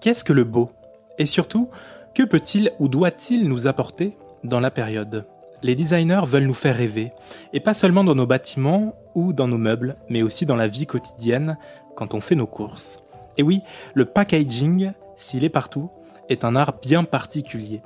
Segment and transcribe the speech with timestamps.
[0.00, 0.70] Qu'est-ce que le beau?
[1.18, 1.68] Et surtout,
[2.14, 5.26] que peut-il ou doit-il nous apporter dans la période?
[5.62, 7.12] Les designers veulent nous faire rêver,
[7.52, 10.86] et pas seulement dans nos bâtiments ou dans nos meubles, mais aussi dans la vie
[10.86, 11.58] quotidienne
[11.96, 13.00] quand on fait nos courses.
[13.36, 13.60] Et oui,
[13.92, 15.90] le packaging, s'il est partout,
[16.30, 17.82] est un art bien particulier.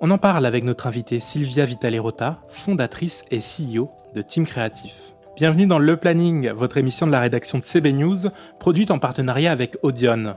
[0.00, 5.12] On en parle avec notre invitée Sylvia Vitale-Rota, fondatrice et CEO de Team Créatif.
[5.36, 9.52] Bienvenue dans Le Planning, votre émission de la rédaction de CB News, produite en partenariat
[9.52, 10.36] avec Audion.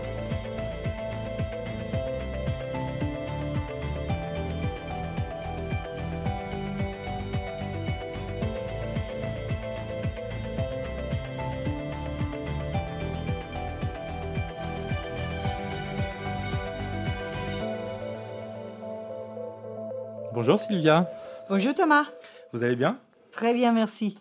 [20.43, 21.07] Bonjour Sylvia.
[21.49, 22.07] Bonjour Thomas.
[22.51, 22.99] Vous allez bien?
[23.31, 24.17] Très bien, merci.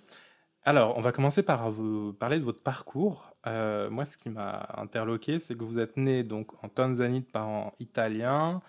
[0.65, 3.35] Alors, on va commencer par vous parler de votre parcours.
[3.47, 7.25] Euh, moi, ce qui m'a interloqué, c'est que vous êtes né donc en Tanzanie de
[7.25, 8.61] parents italiens,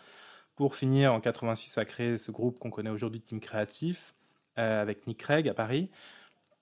[0.56, 4.16] pour finir en 86 à créer ce groupe qu'on connaît aujourd'hui, Team Créatif,
[4.58, 5.90] euh, avec Nick Craig à Paris.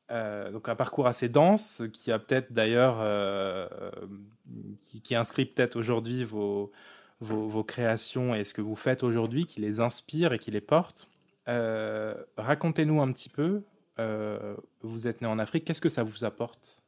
[0.09, 2.97] Euh, donc un parcours assez dense, qui a peut-être d'ailleurs,
[4.81, 6.71] qui, qui, inscrit peut-être aujourd'hui vos,
[7.21, 11.09] vos, créations et ce que vous faites aujourd'hui, qui les inspire et qui les porte.
[12.37, 13.63] Racontez-nous un petit peu
[13.99, 16.81] euh, vous êtes né en Afrique, qu'est-ce que ça vous apporte?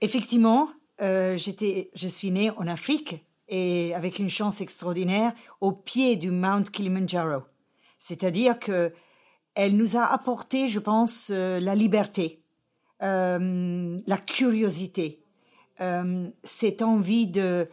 [0.00, 6.30] Effectivement, euh, je suis né en Afrique et avec une chance extraordinaire au pied du
[6.30, 7.42] Mount Kilimanjaro.
[7.98, 8.92] C'est-à-dire que
[9.54, 12.42] elle nous a apporté, je pense, euh, la liberté,
[13.02, 15.24] euh, la curiosité,
[15.80, 17.68] euh, cette envie de,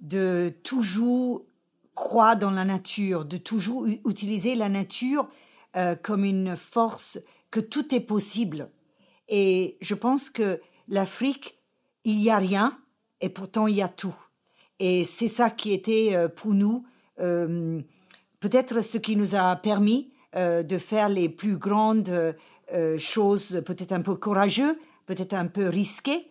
[0.00, 1.44] de toujours
[1.94, 5.28] croire dans la nature, de toujours utiliser la nature
[5.76, 8.70] euh, comme une force que tout est possible.
[9.28, 11.58] Et je pense que l'Afrique,
[12.04, 12.78] il n'y a rien
[13.20, 14.16] et pourtant il y a tout.
[14.78, 16.86] Et c'est ça qui était euh, pour nous
[17.20, 17.80] euh,
[18.40, 22.36] peut-être ce qui nous a permis de faire les plus grandes
[22.98, 26.28] choses, peut-être un peu courageux, peut-être un peu risquées,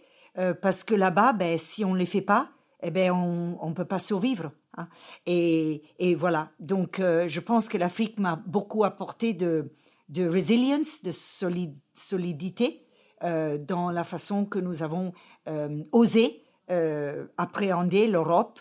[0.61, 2.49] parce que là-bas, ben, si on ne les fait pas,
[2.81, 4.51] eh ben, on ne peut pas survivre.
[4.77, 4.87] Hein.
[5.25, 6.51] Et, et, voilà.
[6.59, 9.71] Donc, euh, je pense que l'Afrique m'a beaucoup apporté de,
[10.09, 12.85] de résilience, de solid, solidité
[13.23, 15.13] euh, dans la façon que nous avons
[15.47, 16.43] euh, osé
[17.37, 18.59] appréhender l'Europe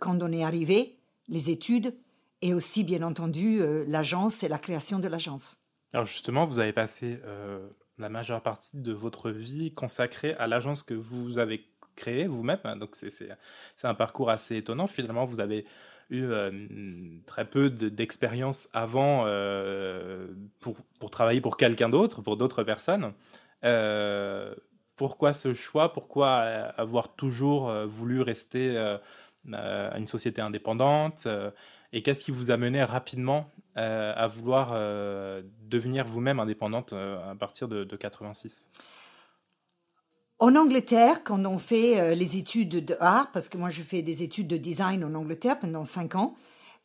[0.00, 0.98] quand on est arrivé,
[1.28, 1.94] les études
[2.42, 5.58] et aussi, bien entendu, l'agence et la création de l'agence.
[5.92, 7.20] Alors justement, vous avez passé
[7.98, 11.64] la majeure partie de votre vie consacrée à l'agence que vous avez
[11.96, 12.58] créée vous-même.
[12.78, 13.28] Donc c'est
[13.82, 14.86] un parcours assez étonnant.
[14.86, 15.64] Finalement, vous avez
[16.10, 16.50] eu euh,
[17.26, 20.26] très peu d'expérience avant euh,
[20.60, 23.12] pour, pour, travailler pour quelqu'un d'autre, pour d'autres personnes.
[23.64, 24.54] Euh,
[24.96, 25.92] pourquoi ce choix?
[25.92, 31.26] Pourquoi avoir toujours voulu rester à une société indépendante
[31.92, 34.70] Et qu'est-ce qui vous a mené rapidement à vouloir
[35.62, 38.70] devenir vous-même indépendante à partir de, de 86
[40.38, 44.02] en Angleterre, quand on fait euh, les études de art, parce que moi je fais
[44.02, 46.34] des études de design en Angleterre pendant cinq ans,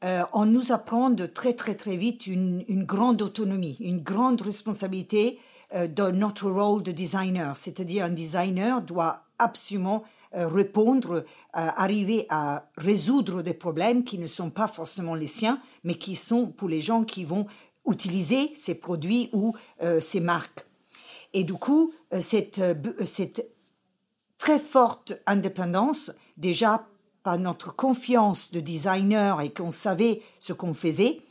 [0.03, 5.39] euh, on nous apprend de très très très vite une, grande autonomie, une grande responsabilité
[5.75, 7.57] euh, de notre rôle de designer.
[7.57, 10.03] C'est-à-dire un designer doit absolument
[10.35, 15.95] euh, répondre, arriver à résoudre des problèmes qui ne sont pas forcément les siens, mais
[15.95, 17.47] qui sont pour les gens qui vont
[17.87, 19.55] utiliser ces produits ou
[19.99, 20.68] ces marques.
[21.33, 22.73] Et du coup, euh, cette, euh,
[23.05, 23.49] cette
[24.37, 26.87] très forte indépendance, déjà
[27.23, 31.21] par notre confiance de designer et qu'on savait ce qu'on faisait,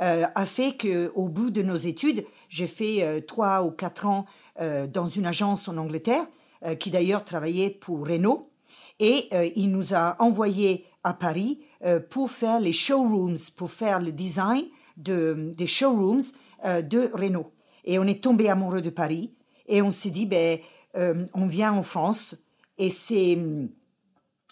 [0.00, 4.26] euh, a fait qu'au bout de nos études, j'ai fait euh, trois ou quatre ans
[4.60, 6.26] euh, dans une agence en Angleterre,
[6.64, 8.50] euh, qui d'ailleurs travaillait pour Renault,
[8.98, 11.62] et il nous a envoyés à Paris
[12.10, 14.66] pour faire les showrooms, pour faire le design
[14.98, 16.20] de, des showrooms
[16.62, 17.50] de Renault.
[17.84, 19.30] Et on est tombé amoureux de Paris
[19.70, 20.58] et on s'est dit, ben,
[20.96, 22.36] euh, on vient en France
[22.76, 23.38] et c'est,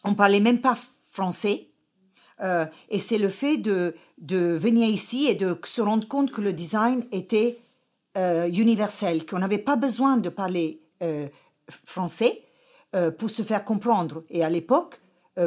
[0.04, 0.78] on parlait même pas
[1.10, 1.68] français.
[2.40, 6.40] Euh, et c'est le fait de, de venir ici et de se rendre compte que
[6.40, 7.58] le design était
[8.16, 10.80] euh, universel, qu'on n'avait pas besoin de parler
[11.84, 12.42] français
[13.18, 14.24] pour se faire comprendre.
[14.30, 15.00] Et à l'époque,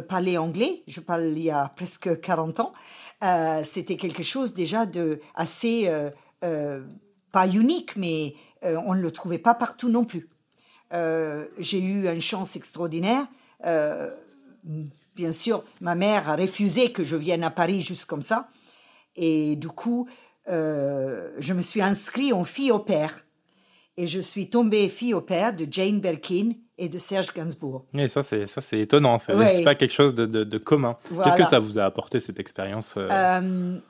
[0.07, 2.73] parler anglais, je parle il y a presque 40 ans,
[3.63, 5.91] c'était quelque chose déjà de assez,
[7.31, 10.29] pas unique, mais euh, on ne le trouvait pas partout non plus.
[10.93, 13.25] Euh, j'ai eu une chance extraordinaire.
[13.65, 14.09] Euh,
[15.15, 18.47] bien sûr, ma mère a refusé que je vienne à Paris juste comme ça.
[19.15, 20.07] Et du coup,
[20.47, 23.25] je me suis inscrite en fille au père.
[23.97, 27.85] Et je suis tombée fille au père de Jane Birkin et de Serge Gainsbourg.
[27.93, 29.19] Et ça, c'est ça, c'est étonnant.
[29.19, 30.95] Ce n'est pas quelque chose de, de, commun.
[31.23, 32.97] Qu'est-ce que ça vous a apporté cette expérience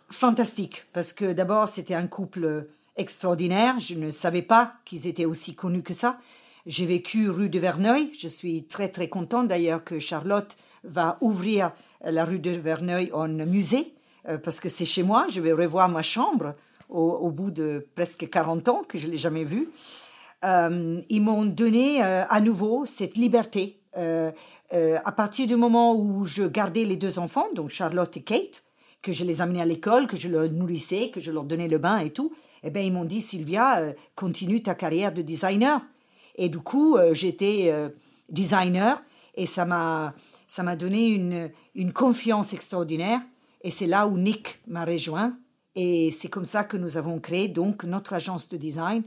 [0.10, 2.68] Fantastique, parce que d'abord, c'était un couple
[2.98, 3.80] extraordinaire.
[3.80, 6.20] Je ne savais pas qu'ils étaient aussi connus que ça.
[6.66, 8.12] J'ai vécu rue de Verneuil.
[8.20, 11.72] Je suis très très contente d'ailleurs que Charlotte va ouvrir
[12.04, 13.94] la rue de Verneuil en musée
[14.28, 15.28] euh, parce que c'est chez moi.
[15.30, 16.56] Je vais revoir ma chambre
[16.90, 19.70] au, bout de presque 40 ans que je l'ai jamais vue.
[20.44, 23.80] Euh, ils m'ont donné euh, à nouveau cette liberté.
[23.94, 28.64] à partir du moment où je gardais les deux enfants, donc Charlotte et Kate,
[29.02, 31.78] que je les amenais à l'école, que je leur nourrissais, que je leur donnais le
[31.78, 35.82] bain et tout, eh bien, ils m'ont dit, Sylvia, euh, continue ta carrière de designer.
[36.36, 37.90] Et du coup, euh, j'étais euh,
[38.30, 39.04] designer
[39.36, 40.14] et ça m'a,
[40.48, 43.22] ça m'a donné une, une confiance extraordinaire.
[43.62, 45.38] Et c'est là où Nick m'a rejoint.
[45.76, 49.04] Et c'est comme ça que nous avons créé donc notre agence de design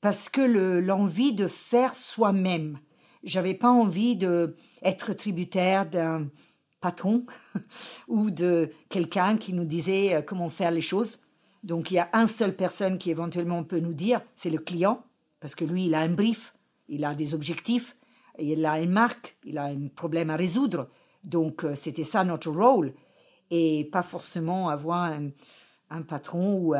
[0.00, 0.42] parce que
[0.80, 2.78] l'envie de faire soi-même.
[3.24, 6.28] J'avais pas envie de être tributaire d'un
[6.80, 7.24] patron
[8.08, 11.18] ou de quelqu'un qui nous disait comment faire les choses.
[11.62, 15.02] Donc il y a une seule personne qui éventuellement peut nous dire, c'est le client,
[15.40, 16.54] parce que lui, il a un brief,
[16.88, 17.96] il a des objectifs,
[18.38, 20.88] il a une marque, il a un problème à résoudre.
[21.24, 22.94] Donc euh, c'était ça notre rôle,
[23.50, 25.30] et pas forcément avoir un,
[26.02, 26.74] patron ou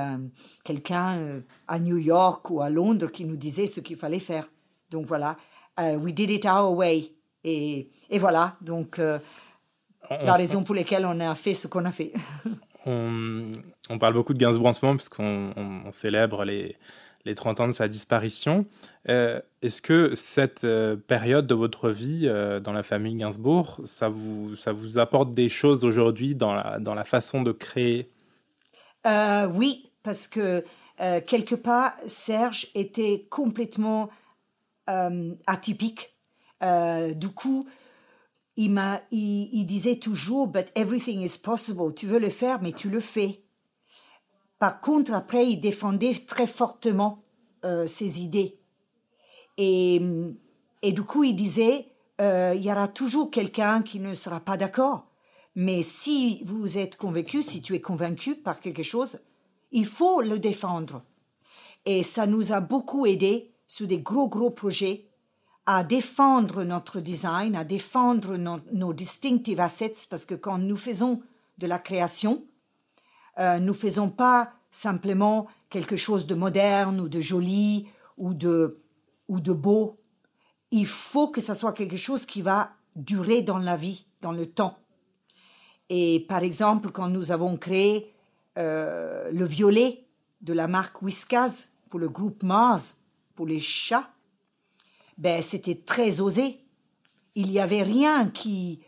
[0.65, 4.49] quelqu'un euh, à New York ou à Londres qui nous disait ce qu'il fallait faire.
[4.91, 5.37] Donc voilà,
[5.79, 7.13] uh, we did it our way.
[7.45, 9.01] Et, et voilà, donc
[10.11, 12.13] la raison pour laquelle on a fait ce qu'on a fait.
[12.87, 16.77] on, parle beaucoup de Gainsbourg en ce moment puisqu'on on, célèbre les,
[17.25, 18.67] les 30 ans de sa disparition.
[19.09, 24.09] Euh, est-ce que cette euh, période de votre vie euh, dans la famille Gainsbourg, ça
[24.09, 28.11] vous, ça vous apporte des choses aujourd'hui dans la, dans la façon de créer?
[29.55, 30.65] Oui, parce que
[31.27, 34.11] quelque part, Serge était complètement
[35.47, 36.17] atypique.
[36.61, 37.69] du coup,
[38.57, 41.95] il, m'a, il, disait toujours, but everything is possible.
[41.95, 43.43] Tu veux le faire, mais tu le fais.
[44.59, 47.23] Par contre, après, il défendait très fortement
[47.65, 48.59] euh, ses idées.
[49.59, 50.01] Et,
[50.83, 51.89] du coup, il disait,
[52.21, 55.07] euh, il y aura toujours quelqu'un qui ne sera pas d'accord.
[55.55, 59.21] Mais si vous êtes convaincu, si tu es convaincu par quelque chose,
[59.71, 61.03] il faut le défendre.
[61.85, 65.07] Et ça nous a beaucoup aidé sur des gros, gros projets
[65.67, 71.23] à défendre notre design, à défendre nos, distinctive assets, parce que quand nous faisons
[71.59, 72.45] de la création,
[73.39, 78.81] euh, nous faisons pas simplement quelque chose de moderne ou de joli ou de,
[79.29, 79.99] ou de beau.
[80.71, 84.47] Il faut que ça soit quelque chose qui va durer dans la vie, dans le
[84.47, 84.79] temps.
[85.89, 88.13] Et par exemple, quand nous avons créé
[88.57, 90.05] euh, le violet
[90.43, 92.99] de la marque Whiskas pour le groupe Mars,
[93.35, 94.09] pour les chats,
[95.19, 96.59] ben, c'était très osé.
[97.35, 98.81] Il n'y avait rien qui,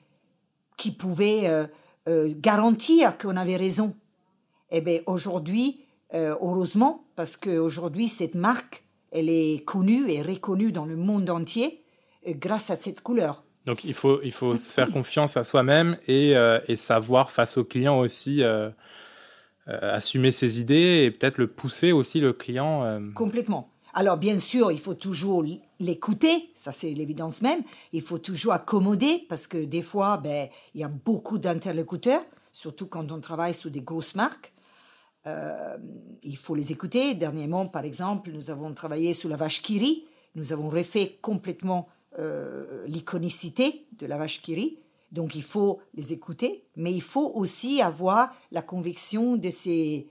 [0.77, 1.67] qui pouvait euh,
[2.09, 3.95] euh, garantir qu'on avait raison.
[4.71, 5.81] Eh bien, aujourd'hui,
[6.15, 11.83] euh, heureusement, parce qu'aujourd'hui, cette marque, elle est connue et reconnue dans le monde entier
[12.27, 13.43] grâce à cette couleur.
[13.67, 16.35] Donc, il faut, il faut se faire confiance à soi-même et,
[16.69, 18.43] et, savoir, face au client aussi,
[19.67, 23.01] assumer ses idées et peut-être le pousser aussi, le client.
[23.15, 23.71] Complètement.
[23.99, 25.45] Alors bien sûr, il faut toujours
[25.81, 27.65] l'écouter, ça c'est l'évidence même.
[27.93, 32.87] Il faut toujours accommoder parce que des fois, ben, il y a beaucoup d'interlocuteurs, surtout
[32.87, 34.53] quand on travaille sous des grosses marques.
[35.27, 35.77] Euh,
[36.23, 37.17] il faut les écouter.
[37.17, 40.05] Dernièrement, par exemple, nous avons travaillé sur la vache Kiri.
[40.37, 41.89] Nous avons refait complètement
[42.21, 44.79] euh, l'iconicité de la vache Kiri.
[45.11, 50.07] Donc il faut les écouter, mais il faut aussi avoir la conviction de ses,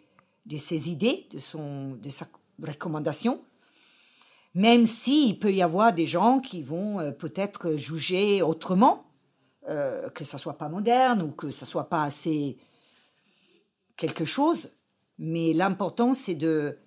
[0.45, 2.27] de ses idées, de, son, de sa
[2.61, 3.39] recommandation
[4.53, 9.05] même s'il peut y avoir des gens qui vont euh, peut-être juger autrement,
[9.69, 12.57] euh, que ça soit pas moderne ou que ça soit pas assez
[13.97, 14.71] quelque chose.
[15.19, 16.77] Mais l'important, c'est de,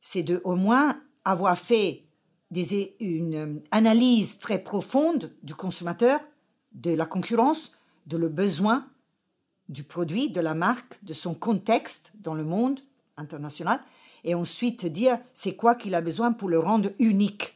[0.00, 2.04] c'est de au moins avoir fait
[2.50, 6.20] des, une analyse très profonde du consommateur,
[6.72, 7.72] de la concurrence,
[8.06, 8.86] de le besoin
[9.68, 12.80] du produit, de la marque, de son contexte dans le monde
[13.16, 13.80] international,
[14.26, 17.54] et ensuite dire c'est quoi qu'il a besoin pour le rendre unique.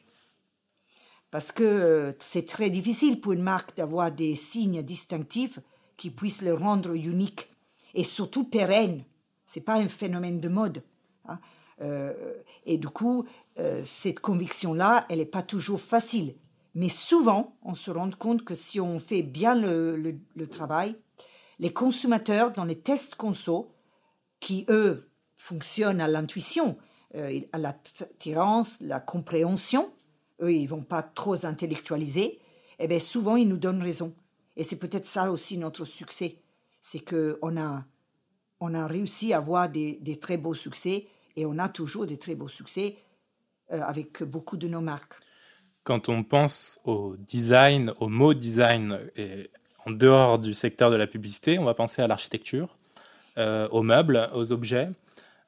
[1.31, 5.59] Parce que euh, c'est très difficile pour une marque d'avoir des signes distinctifs
[5.97, 7.51] qui puissent le rendre unique
[7.93, 9.05] et surtout pérenne.
[9.45, 10.83] C'est pas un phénomène de mode.
[11.29, 11.39] Hein.
[11.83, 12.35] Euh,
[12.67, 13.25] et du coup,
[13.59, 16.35] euh, cette conviction-là, elle n'est pas toujours facile.
[16.75, 20.95] Mais souvent, on se rend compte que si on fait bien le, travail,
[21.59, 23.73] les consommateurs, dans les tests conso,
[24.39, 25.10] qui eux
[25.41, 26.77] fonctionnent à l'intuition,
[27.15, 29.91] euh, à l'attirance, la compréhension,
[30.43, 32.39] eux, ils vont pas trop intellectualiser,
[32.79, 34.15] eh bien souvent, ils nous donnent raison.
[34.57, 36.37] Et c'est peut-être ça aussi notre succès.
[36.83, 37.85] C'est qu'on a,
[38.61, 41.07] on a réussi à avoir des, très beaux succès
[41.37, 42.99] et on a toujours des très beaux succès
[43.73, 45.15] euh, avec beaucoup de nos marques.
[45.85, 48.99] Quand on pense au design, au mot design,
[49.87, 52.77] en dehors du secteur de la publicité, on va penser à l'architecture,
[53.39, 54.91] euh, aux meubles, aux objets.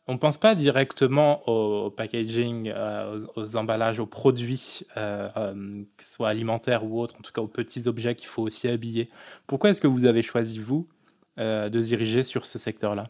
[0.09, 6.85] On pense pas directement au packaging, euh, aux, emballages, aux produits, que ce soit alimentaires
[6.85, 9.09] ou autres, en tout cas aux petits objets qu'il faut aussi habiller.
[9.47, 10.89] Pourquoi est-ce que vous avez choisi, vous,
[11.37, 13.07] de diriger sur ce secteur-là?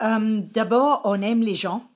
[0.00, 1.86] D'abord, on aime les gens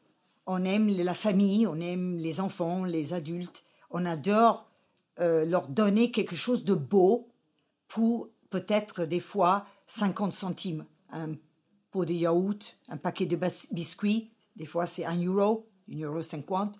[0.46, 3.64] on aime la famille, on aime les enfants, les adultes.
[3.90, 4.70] On adore
[5.20, 7.28] euh, leur donner quelque chose de beau
[7.88, 10.84] pour peut-être des fois 50 centimes.
[11.10, 11.34] Un
[12.04, 13.36] de yaourt, un paquet de
[13.72, 16.76] biscuits, des fois c'est un euro, 1 euro 50.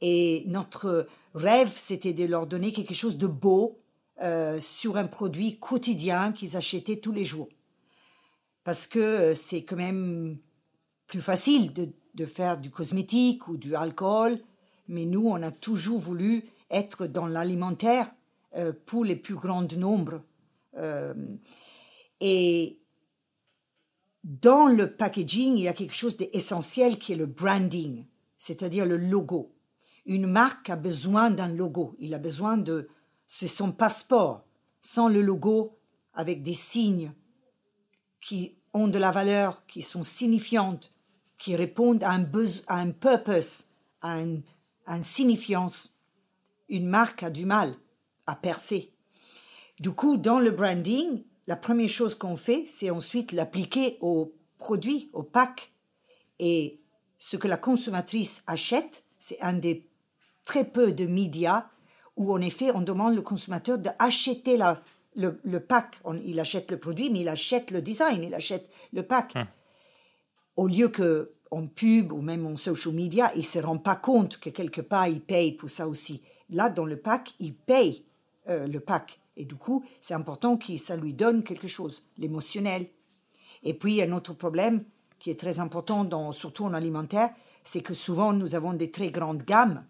[0.00, 3.80] Et notre rêve, c'était de leur donner quelque chose de beau
[4.22, 7.48] euh, sur un produit quotidien qu'ils achetaient tous les jours.
[8.64, 10.38] Parce que euh, c'est quand même
[11.06, 14.40] plus facile de de faire du cosmétique ou du alcool,
[14.88, 18.10] mais nous, on a toujours voulu être dans l'alimentaire
[18.56, 20.22] euh, pour les plus grands nombres.
[22.20, 22.78] Et
[24.26, 28.04] dans le packaging, il y a quelque chose d'essentiel qui est le branding,
[28.38, 29.54] c'est-à-dire le logo.
[30.04, 32.88] Une marque a besoin d'un logo, il a besoin de...
[33.28, 34.44] C'est son passeport.
[34.80, 35.78] Sans le logo,
[36.12, 37.12] avec des signes
[38.20, 40.92] qui ont de la valeur, qui sont signifiantes,
[41.38, 43.66] qui répondent à un, besoin, à un purpose,
[44.02, 44.42] à, une
[45.02, 45.94] signifiance.
[46.68, 47.76] Une marque a du mal
[48.26, 48.92] à percer.
[49.78, 55.10] Du coup, dans le branding, la première chose qu'on fait, c'est ensuite l'appliquer au produit,
[55.12, 55.72] au pack.
[56.38, 56.80] Et
[57.18, 59.86] ce que la consommatrice achète, c'est un des
[60.44, 61.66] très peu de médias
[62.16, 64.58] où, en effet, on demande au consommateur d'acheter
[65.14, 66.00] le, le, pack.
[66.24, 69.34] il achète le produit, mais il achète le design, il achète le pack.
[69.36, 69.46] Hum
[70.56, 74.38] au lieu que en pub ou même en social media, il se rend pas compte
[74.38, 76.22] que quelque part il paye pour ça aussi.
[76.50, 78.04] Là, dans le pack, il paye
[78.48, 79.20] euh, le pack.
[79.36, 82.88] Et du coup, c'est important que ça lui donne quelque chose, l'émotionnel.
[83.62, 84.84] Et puis, un autre problème
[85.18, 87.30] qui est très important, dans, surtout en alimentaire,
[87.64, 89.84] c'est que souvent nous avons des très grandes gammes.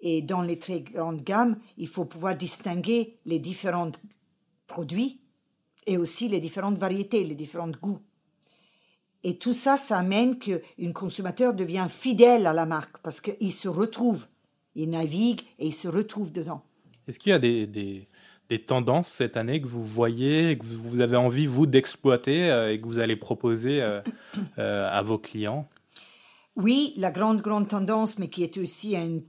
[0.00, 3.92] Et dans les très grandes gammes, il faut pouvoir distinguer les différents
[4.66, 5.20] produits
[5.86, 8.00] et aussi les différentes variétés, les différents goûts.
[9.24, 13.68] Et tout ça, ça amène qu'un consommateur devient fidèle à la marque parce qu'il se
[13.68, 14.26] retrouve,
[14.74, 16.62] il navigue et il se retrouve dedans.
[17.08, 21.16] Est-ce qu'il y a des, des, tendances cette année que vous voyez, que vous avez
[21.16, 24.02] envie, vous, d'exploiter euh, et que vous allez proposer euh,
[24.58, 25.66] euh, à vos clients?
[26.54, 29.20] Oui, la grande, grande tendance, mais qui est aussi un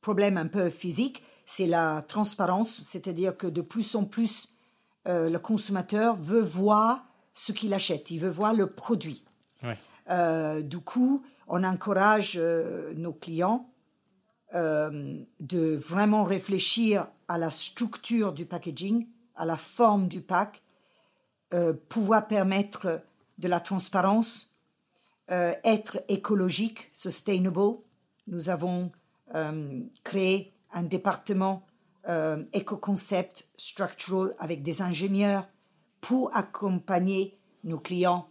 [0.00, 4.54] problème un peu physique, c'est la transparence, c'est-à-dire que de plus en plus,
[5.06, 9.24] le consommateur veut voir ce qu'il achète, il veut voir le produit.
[10.06, 12.38] Du coup, on encourage
[12.94, 13.70] nos clients
[14.54, 20.62] euh, de vraiment réfléchir à la structure du packaging, à la forme du pack,
[21.88, 23.00] pouvoir permettre
[23.38, 24.54] de la transparence,
[25.28, 27.78] être écologique, sustainable.
[28.26, 28.92] Nous avons
[30.04, 31.66] créé un département
[32.52, 35.48] éco-concept structural avec des ingénieurs
[36.00, 38.28] pour accompagner nos clients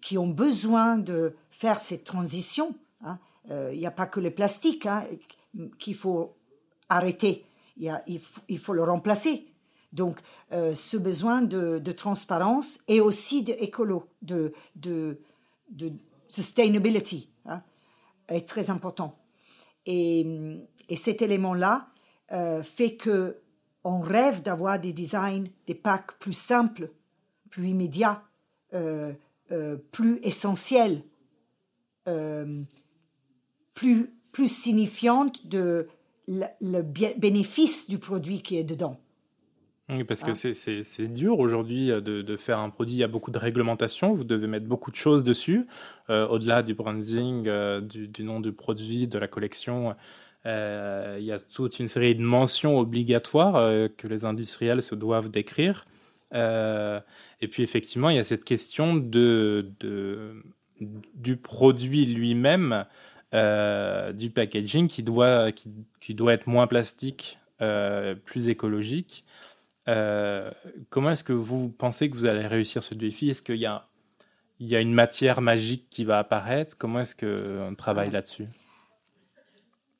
[0.00, 2.74] qui ont besoin de faire cette transition.
[3.04, 3.18] Hein.
[3.50, 5.04] Euh, il n'y a pas que le plastique hein,
[5.78, 6.36] qu'il faut
[6.88, 7.44] arrêter,
[7.76, 9.46] il, faut, le remplacer.
[9.92, 10.20] Donc,
[10.52, 15.20] euh, ce besoin de, transparence et aussi d'écolo, de, de,
[15.70, 15.92] de,
[16.28, 17.62] sustainability hein,
[18.28, 19.18] est très important.
[19.86, 20.26] Et,
[20.88, 21.88] et cet élément-là
[22.32, 23.38] euh, fait que
[23.82, 26.90] on rêve d'avoir des designs, des packs plus simples
[27.50, 28.22] plus immédiat,
[28.72, 29.12] euh,
[29.90, 31.02] plus essentiel,
[32.08, 32.62] euh,
[33.74, 35.88] plus, plus signifiante de
[36.28, 36.82] le,
[37.16, 38.98] bénéfice du produit qui est dedans.
[39.88, 40.82] Oui, parce que hein?
[40.84, 42.94] c'est dur aujourd'hui de, de, faire un produit.
[42.94, 44.12] Il y a beaucoup de réglementations.
[44.12, 45.66] Vous devez mettre beaucoup de choses dessus,
[46.08, 47.48] au-delà du branding,
[47.80, 49.96] du, du, nom du produit, de la collection.
[50.44, 55.84] il y a toute une série de mentions obligatoires que les industriels se doivent d'écrire.
[56.34, 57.00] Euh,
[57.40, 60.42] et puis effectivement, il y a cette question de, de
[61.14, 62.86] du produit lui-même
[63.32, 67.38] du packaging qui doit, qui, doit être moins plastique,
[68.24, 69.24] plus écologique.
[69.86, 73.30] comment est-ce que vous pensez que vous allez réussir ce défi?
[73.30, 73.88] Est-ce qu'il y a,
[74.58, 76.76] il y a une matière magique qui va apparaître?
[76.78, 78.46] Comment est-ce qu'on travaille là-dessus?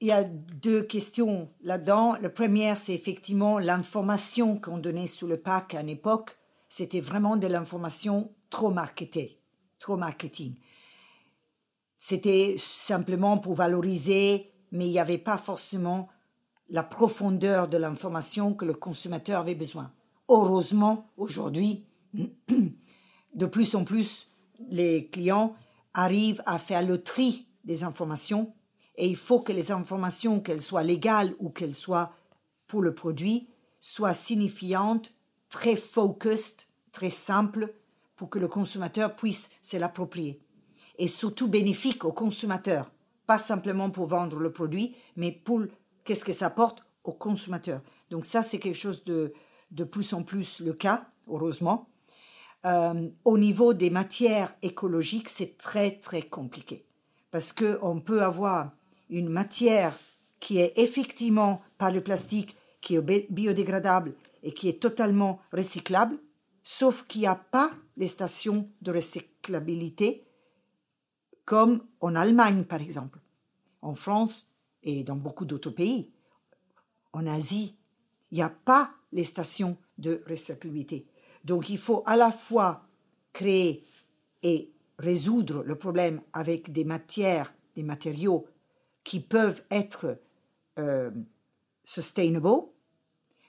[0.03, 2.17] Il y a deux questions là-dedans.
[2.23, 6.39] La première, c'est effectivement l'information qu'on donnait sous le pack à une époque.
[6.71, 9.41] C'était vraiment de l'information trop marketée,
[9.79, 10.55] trop marketing.
[12.03, 16.09] C'était simplement pour valoriser, mais il n'y avait pas forcément
[16.71, 19.93] la profondeur de l'information que le consommateur avait besoin.
[20.31, 21.85] Heureusement, aujourd'hui,
[23.35, 24.29] de plus en plus,
[24.71, 25.55] les clients
[25.93, 28.55] arrivent à faire le tri des informations
[28.97, 32.15] et il faut que les informations, qu'elles soient légales ou qu'elles soient
[32.67, 35.13] pour le produit, soient signifiantes,
[35.51, 37.75] très focused, très simples,
[38.17, 40.41] pour que le consommateur puisse se l'approprier.
[41.01, 42.91] Et surtout bénéfique au consommateur,
[43.27, 45.63] pas simplement pour vendre le produit, mais pour
[46.05, 47.81] qu'est-ce que ça apporte au consommateur.
[48.11, 49.33] Donc ça, c'est quelque chose de,
[49.71, 51.89] de plus en plus le cas, heureusement.
[52.67, 56.85] Euh, au niveau des matières écologiques, c'est très très compliqué
[57.31, 58.73] parce que on peut avoir
[59.09, 59.99] une matière
[60.41, 66.19] qui est effectivement pas le plastique, qui est biodégradable et qui est totalement recyclable,
[66.63, 70.25] sauf qu'il n'y a pas les stations de recyclabilité
[71.51, 73.19] comme en Allemagne par exemple,
[73.83, 74.53] en France
[74.85, 76.13] et dans beaucoup d'autres pays.
[77.13, 77.77] En Asie,
[78.31, 81.09] il n'y a pas les stations de recyclabilité.
[81.45, 82.87] Donc il faut à la fois
[83.33, 83.85] créer
[84.45, 88.47] et résoudre le problème avec des matières, des matériaux
[89.03, 90.21] qui peuvent être
[90.79, 91.11] euh,
[91.83, 92.69] sustainable,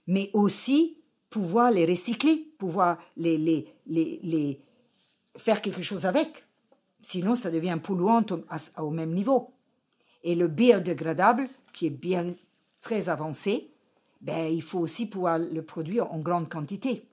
[0.08, 0.98] mais aussi
[1.30, 3.70] pouvoir les recycler, pouvoir les,
[5.38, 6.48] faire quelque chose avec.
[7.02, 8.26] Sinon, ça devient polluant
[8.78, 9.54] au, même niveau.
[10.24, 12.34] Et le biodégradable, qui est bien
[12.82, 13.72] très avancé,
[14.22, 17.08] ben, il faut aussi pouvoir le produire en grande quantité.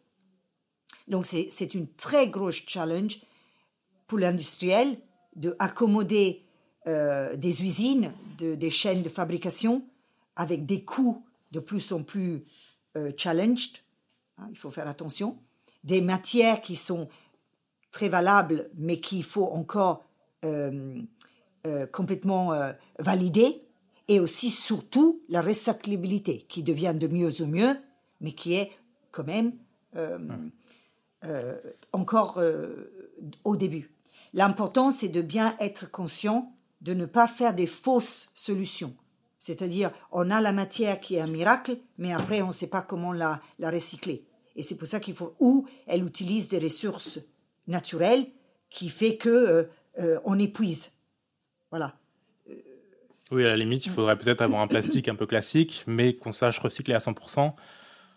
[1.06, 3.20] Donc, c'est une très grosse challenge
[4.06, 4.98] pour l'industriel
[5.36, 6.44] de accommoder
[6.86, 9.84] euh, des usines, des chaînes de fabrication
[10.36, 12.44] avec des coûts de plus en plus
[12.96, 13.78] euh, challenged,
[14.38, 15.38] hein, il faut faire attention,
[15.84, 17.08] des matières qui sont
[17.90, 20.04] très valables mais qu'il faut encore
[20.44, 21.00] euh,
[21.92, 22.52] complètement
[22.98, 23.62] valider,
[24.06, 27.76] et aussi surtout la recyclabilité qui devient de mieux en mieux,
[28.20, 28.72] mais qui est
[29.10, 29.52] quand même
[31.92, 32.40] encore
[33.44, 33.90] au début.
[34.32, 38.94] L'important, c'est de bien être conscient de ne pas faire des fausses solutions.
[39.38, 42.82] C'est-à-dire, on a la matière qui est un miracle, mais après, on ne sait pas
[42.82, 44.24] comment la, la recycler.
[44.56, 47.20] Et c'est pour ça qu'il faut, ou elle utilise des ressources
[47.68, 48.26] naturelles
[48.70, 49.62] qui fait que euh,
[49.98, 50.92] euh, on épuise.
[51.70, 51.94] Voilà.
[53.30, 56.32] Oui, à la limite, il faudrait peut-être avoir un plastique un peu classique, mais qu'on
[56.32, 57.52] sache recycler à 100%.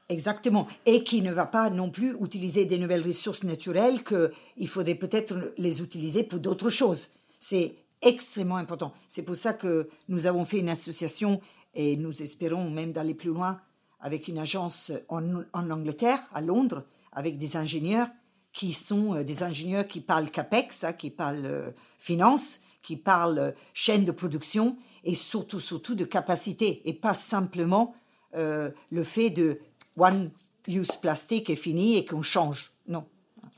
[0.07, 0.67] Exactement.
[0.85, 5.53] Et qui ne va pas non plus utiliser des nouvelles ressources naturelles qu'il faudrait peut-être
[5.57, 7.09] les utiliser pour d'autres choses.
[7.39, 8.93] C'est extrêmement important.
[9.07, 11.41] C'est pour ça que nous avons fait une association
[11.73, 13.59] et nous espérons même d'aller plus loin
[13.99, 18.07] avec une agence en, Angleterre, à Londres, avec des ingénieurs
[18.53, 23.39] qui sont euh, des ingénieurs qui parlent CAPEX, hein, qui parlent euh, finance, qui parlent
[23.39, 27.95] euh, chaîne de production et surtout, surtout de capacité et pas simplement
[28.33, 29.59] le fait de
[29.97, 30.31] one
[30.67, 32.71] use plastique est fini et qu'on change.
[32.87, 33.03] Non.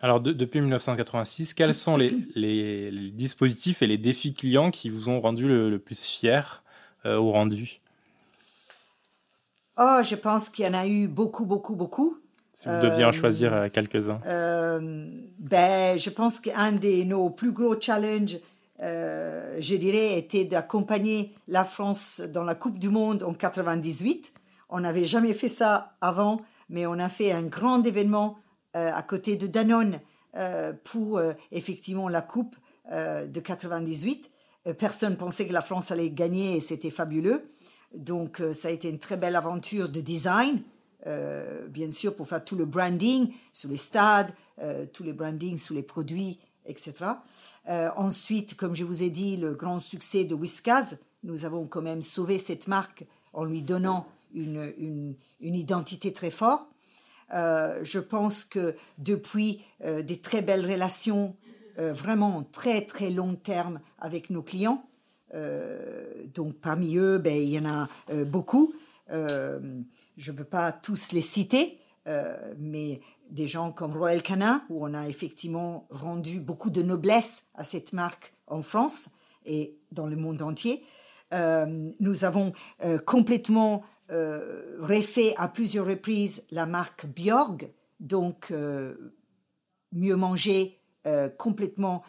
[0.01, 5.47] Alors, depuis 1986, quels sont les, dispositifs et les défis clients qui vous ont rendu
[5.47, 6.63] le, plus fier
[7.05, 7.79] euh, au rendu?
[9.77, 12.17] Oh, je pense qu'il y en a eu beaucoup, beaucoup, beaucoup.
[12.53, 14.19] Si vous deviez en euh, choisir euh, quelques-uns.
[15.39, 18.39] ben, je pense qu'un de nos plus gros challenges,
[18.79, 24.33] je dirais, était d'accompagner la France dans la Coupe du Monde en 98.
[24.69, 28.37] On n'avait jamais fait ça avant, mais on a fait un grand événement
[28.75, 29.99] euh, à côté de Danone
[30.35, 32.55] euh, pour euh, effectivement la coupe
[32.91, 34.29] de 98.
[34.77, 37.53] personne pensait que la France allait gagner et c'était fabuleux.
[37.95, 40.63] Donc ça a été une très belle aventure de design,
[41.67, 44.31] bien sûr pour faire tout le branding sur les stades,
[44.93, 46.93] tous les brandings sur les produits, etc.
[47.67, 50.95] ensuite, comme je vous ai dit, le grand succès de Whiskas.
[51.23, 54.73] Nous avons quand même sauvé cette marque en lui donnant une,
[55.39, 56.67] une, identité très forte.
[57.33, 61.35] Euh, je pense que depuis euh, des très belles relations,
[61.79, 64.83] euh, vraiment très très long terme avec nos clients,
[66.35, 67.87] donc parmi eux, ben, il y en a
[68.23, 68.75] beaucoup.
[69.09, 71.79] Je ne peux pas tous les citer,
[72.57, 77.63] mais des gens comme Royal Canin, où on a effectivement rendu beaucoup de noblesse à
[77.63, 79.09] cette marque en France,
[79.45, 80.83] et dans le monde entier.
[81.31, 82.53] nous avons
[83.05, 88.53] complètement refait à plusieurs reprises la marque Bjorg, donc
[89.91, 90.79] mieux manger
[91.37, 92.03] complètement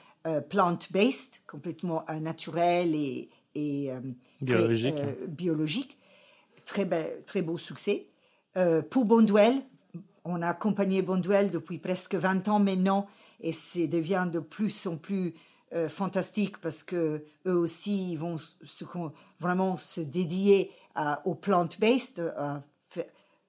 [0.48, 3.90] plant-based, complètement naturel et, et
[4.40, 5.02] biologique.
[5.28, 5.98] biologique.
[6.64, 6.86] Très,
[7.26, 8.06] très beau succès.
[8.90, 9.62] pour Bonduel,
[10.24, 13.06] on a accompagné Bonduel depuis presque 20 ans maintenant
[13.40, 15.34] et ça devient de plus en plus
[15.74, 18.84] euh, fantastique parce que eux aussi ils vont se,
[19.40, 20.70] vraiment se dédier
[21.24, 22.62] au plant-based, à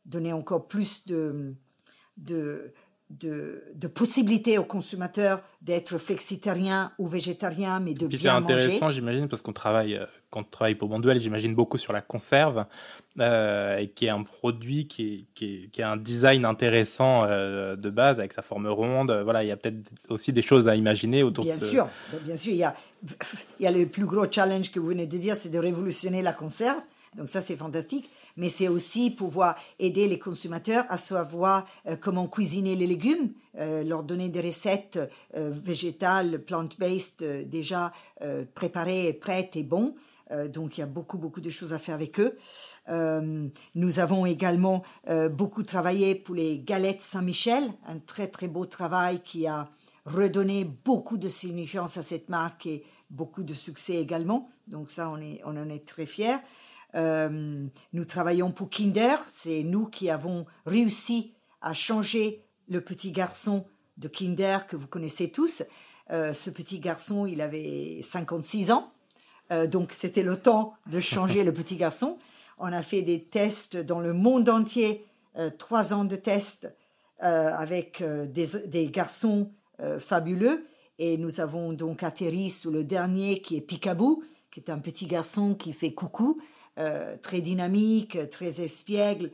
[0.06, 1.54] donner encore plus de,
[3.10, 8.54] de, possibilités aux consommateurs d'être flexitariens ou végétariens, mais de bien manger.
[8.54, 11.94] C'est intéressant, j'imagine, parce qu'on travaille, euh, quand on travaille pour Bonduel, j'imagine beaucoup sur
[11.94, 12.66] la conserve,
[13.20, 17.90] euh, et qui est un produit qui, qui, qui a un design intéressant euh, de
[17.90, 19.12] base, avec sa forme ronde.
[19.24, 19.78] Voilà, il y a peut-être
[20.10, 21.66] aussi des choses à imaginer autour bien de ce...
[21.68, 21.88] Sûr,
[22.24, 22.76] bien sûr, il y a,
[23.60, 26.24] il y a le plus gros challenge que vous venez de dire, c'est de révolutionner
[26.24, 26.80] la conserve.
[27.16, 32.28] Donc ça, c'est fantastique mais c'est aussi pouvoir aider les consommateurs à savoir euh, comment
[32.28, 35.00] cuisiner les légumes, euh, leur donner des recettes
[35.36, 37.92] euh, végétales, plant-based déjà
[38.54, 39.96] préparées, prêtes et bons.
[40.48, 42.38] donc il y a beaucoup, beaucoup de choses à faire avec eux.
[43.76, 44.84] nous avons également
[45.32, 49.70] beaucoup travaillé pour les galettes Saint-Michel, un très, très beau travail qui a
[50.06, 54.50] redonné beaucoup de signifiance à cette marque et beaucoup de succès également.
[54.68, 56.38] Donc ça, on, on en est très fiers.
[56.94, 59.18] Euh, nous travaillons pour Kinder.
[59.28, 63.66] C'est nous qui avons réussi à changer le petit garçon
[63.98, 65.64] de Kinder que vous connaissez tous.
[66.12, 68.92] Euh, ce petit garçon, il avait 56 ans.
[69.52, 72.18] Euh, donc c'était le temps de changer le petit garçon.
[72.58, 75.06] On a fait des tests dans le monde entier,
[75.58, 76.74] trois ans de tests
[77.20, 79.52] avec des, garçons
[80.00, 80.66] fabuleux.
[80.98, 85.06] Et nous avons donc atterri sous le dernier qui est Picaboo, qui est un petit
[85.06, 86.38] garçon qui fait coucou.
[86.78, 89.32] Euh, très dynamique, très espiègle,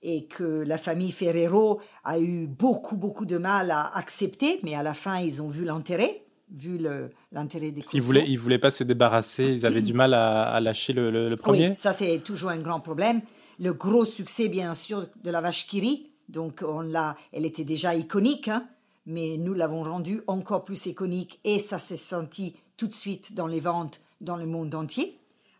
[0.00, 4.84] et que la famille Ferrero a eu beaucoup, beaucoup de mal à accepter, mais à
[4.84, 6.78] la fin, ils ont vu l'intérêt, vu
[7.32, 10.92] l'intérêt des Ils voulaient, ils voulaient pas se débarrasser, ils avaient du mal à, lâcher
[10.92, 13.22] le, premier Oui, ça c'est toujours un grand problème.
[13.58, 17.96] Le gros succès, bien sûr, de la vache Kiri, donc on l'a, elle était déjà
[17.96, 18.68] iconique, hein,
[19.04, 23.48] mais nous l'avons rendue encore plus iconique et ça s'est senti tout de suite dans
[23.48, 25.18] les ventes dans le monde entier.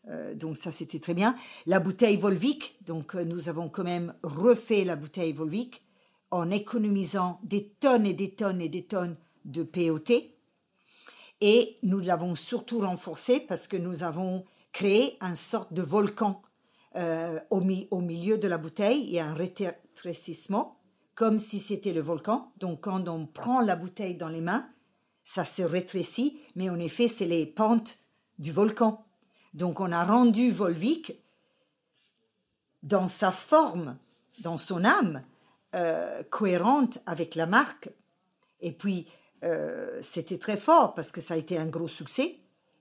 [0.09, 1.37] Euh, donc ça, c'était très bien.
[1.67, 5.83] La bouteille Volvic, donc euh, nous avons quand même refait la bouteille Volvic
[6.31, 10.35] en économisant des tonnes et des tonnes et des tonnes de POT.
[11.41, 16.43] Et nous l'avons surtout renforcé parce que nous avons créé une sorte de volcan
[16.97, 19.05] euh, au, au, milieu de la bouteille.
[19.05, 20.81] Il y a un rétrécissement,
[21.15, 22.53] comme si c'était le volcan.
[22.59, 24.69] Donc quand on prend la bouteille dans les mains,
[25.23, 28.01] ça se rétrécit, mais en effet, c'est les pentes
[28.39, 29.05] du volcan.
[29.55, 31.15] Donc on a rendu Volvic
[32.83, 33.97] dans sa forme,
[34.41, 35.23] dans son âme,
[35.75, 37.89] euh, cohérente avec la marque.
[38.61, 39.07] Et puis,
[39.43, 42.37] euh, c'était très fort parce que ça a été un gros succès.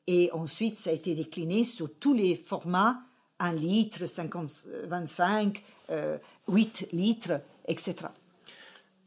[0.08, 3.00] Et ensuite, ça a été décliné sur tous les formats,
[3.40, 5.64] 1 litre, 50, 25,
[6.48, 8.08] 8 litres, etc.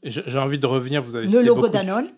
[0.02, 2.10] J'ai envie de revenir, vous avez Le logo Danone,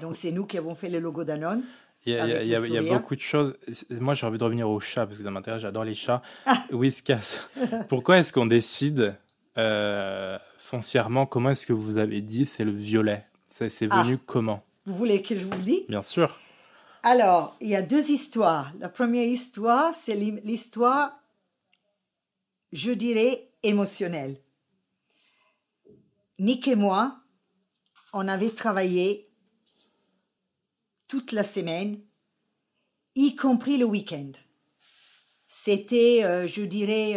[0.00, 1.62] donc c'est nous qui avons fait le logo Danone.
[2.08, 3.54] Il y, a, beaucoup de choses.
[3.90, 5.62] Moi, j'ai envie de revenir au chat parce que ça m'intéresse.
[5.62, 6.22] J'adore les chats.
[6.46, 6.62] Ah.
[6.72, 7.48] Whiskas.
[7.88, 9.14] Pourquoi est-ce qu'on décide
[9.58, 13.26] euh, foncièrement Comment est-ce que vous avez dit c'est le violet?
[13.48, 14.22] C'est venu ah.
[14.26, 14.64] comment?
[14.86, 15.86] Vous voulez que je vous le dise?
[15.88, 16.38] Bien sûr.
[17.02, 18.72] Alors, il y a deux histoires.
[18.80, 21.12] La première histoire, c'est l'histoire,
[22.72, 24.36] je dirais, émotionnelle.
[26.38, 27.18] Nick et moi,
[28.12, 29.27] on avait travaillé
[31.08, 32.00] toute la semaine,
[33.14, 34.30] y compris le week-end.
[35.48, 37.14] C'était, euh, je dirais,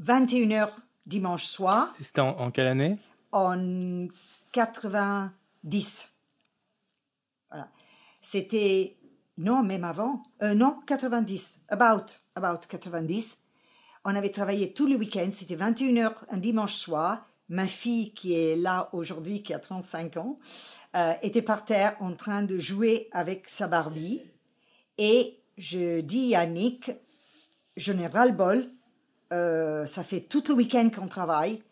[0.00, 0.66] 21h euh,
[1.06, 1.92] dimanche soir.
[2.00, 2.98] C'était en, quelle année?
[3.32, 4.06] En
[4.52, 6.12] 90.
[7.50, 7.68] Voilà.
[8.20, 8.96] C'était,
[9.36, 13.38] non, même avant, euh, non, 90, about, about 90.
[14.04, 17.27] On avait travaillé tout le week-end, c'était 21h un dimanche soir.
[17.48, 20.38] Ma fille, qui est là aujourd'hui, qui a 35 ans,
[20.96, 24.22] euh, était par terre en train de jouer avec sa Barbie.
[24.98, 26.92] Et je dis à Nick,
[27.76, 28.70] je n'ai ras le bol,
[29.32, 31.62] euh, ça fait tout le week-end qu'on travaille,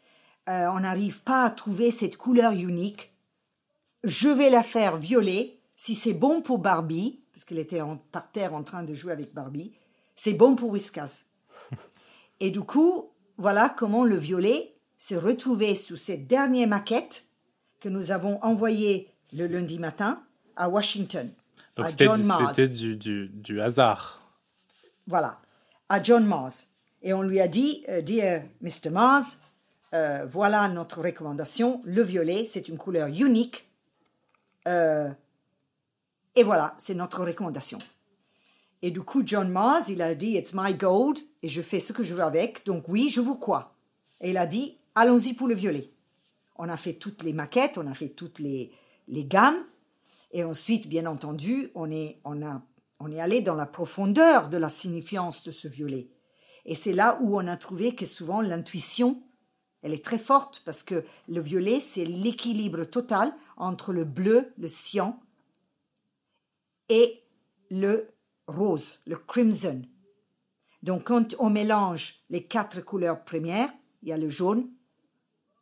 [0.48, 3.12] euh, on n'arrive pas à trouver cette couleur unique.
[4.04, 5.58] Je vais la faire violet.
[5.74, 9.12] Si c'est bon pour Barbie, parce qu'elle était en, par terre en train de jouer
[9.12, 9.72] avec Barbie,
[10.14, 11.24] c'est bon pour Whiskas.
[12.40, 17.24] Et du coup, voilà comment le violet s'est retrouvé sous cette dernière maquette
[17.80, 20.22] que nous avons envoyé le lundi matin
[20.56, 21.30] à Washington.
[21.76, 24.22] Donc c'était du, du hasard.
[25.06, 25.38] Voilà,
[25.88, 26.68] à John Mars.
[27.02, 28.90] Et on lui a dit, euh, Dear Mr.
[28.90, 29.38] Mars,
[29.94, 31.80] euh, voilà notre recommandation.
[31.84, 33.68] Le violet, c'est une couleur unique.
[34.66, 35.08] Euh,
[36.34, 37.78] et voilà, c'est notre recommandation.
[38.82, 41.92] Et du coup, John Mars, il a dit, It's my gold, et je fais ce
[41.92, 43.74] que je veux avec, donc oui, je vous crois.
[44.20, 45.92] Et il a dit, allons-y pour le violet.
[46.56, 48.72] On a fait toutes les maquettes, on a fait toutes les,
[49.08, 49.62] gammes,
[50.32, 52.62] et ensuite, bien entendu, on est, on, a,
[52.98, 56.08] on est allé dans la profondeur de la signifiance de ce violet.
[56.64, 59.22] Et c'est là où on a trouvé que souvent l'intuition,
[59.82, 64.66] elle est très forte, parce que le violet, c'est l'équilibre total entre le bleu, le
[64.66, 65.20] cyan,
[66.88, 67.22] et
[67.70, 68.08] le
[68.48, 69.82] rose, le crimson.
[70.82, 73.70] Donc quand on mélange les quatre couleurs premières,
[74.02, 74.70] il y a le jaune,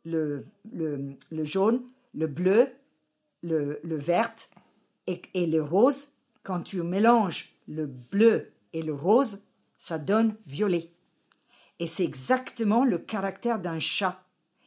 [0.05, 2.69] le, le, le jaune, le bleu,
[3.41, 4.33] le, le vert
[5.07, 6.09] et, et le rose.
[6.43, 9.43] Quand tu mélanges le bleu et le rose,
[9.77, 10.91] ça donne violet.
[11.79, 14.23] Et c'est exactement le caractère d'un chat.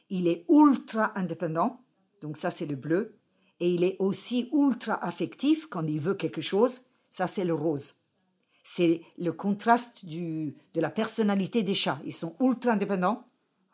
[0.09, 1.81] Il est ultra indépendant,
[2.21, 3.15] donc ça c'est le bleu,
[3.59, 7.95] et il est aussi ultra affectif quand il veut quelque chose, ça c'est le rose.
[8.63, 11.99] C'est le contraste du, de la personnalité des chats.
[12.05, 13.25] Ils sont ultra indépendants,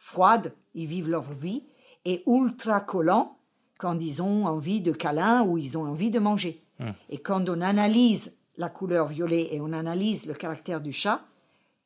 [0.06, 1.64] froides, ils vivent leur vie,
[2.06, 3.40] et ultra collants
[3.80, 6.62] quand ils ont envie de câlin ou ils ont envie de manger.
[7.10, 11.22] Et quand on analyse la couleur violet et on analyse le caractère du chat,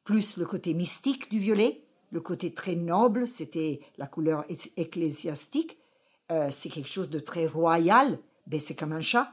[0.03, 4.43] plus le côté mystique du violet, le côté très noble, c'était la couleur
[4.75, 5.77] ecclésiastique,
[6.29, 9.31] euh, c'est quelque chose de très royal, ben c'est comme un chat.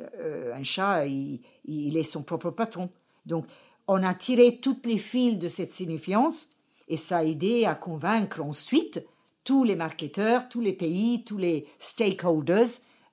[0.00, 2.90] Euh, un chat, il, il est son propre patron.
[3.26, 3.46] Donc,
[3.88, 6.48] on a tiré toutes les fils de cette signifiance
[6.90, 9.06] et ça a aidé à convaincre ensuite
[9.44, 12.66] tous les marketeurs, tous les pays, tous les stakeholders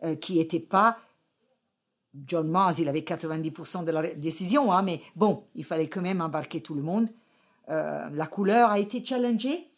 [0.04, 0.98] euh, qui n'étaient pas
[2.26, 6.20] John Mars, il avait 90% de la décision, hein, mais bon, il fallait quand même
[6.20, 7.10] embarquer tout le monde.
[7.70, 9.70] Euh, la couleur a été challengée.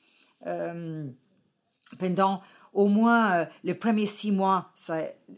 [0.47, 1.05] Euh,
[1.97, 4.71] pendant au moins les premiers six mois